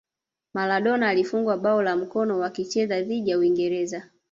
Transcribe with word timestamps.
Maladona 0.53 1.09
alifungwa 1.09 1.57
bao 1.57 1.81
la 1.81 1.95
mkono 1.95 2.39
wakicheza 2.39 3.01
dhidi 3.01 3.29
ya 3.29 3.37
uingereza 3.37 4.03